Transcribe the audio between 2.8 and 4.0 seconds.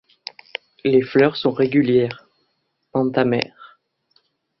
pentamères.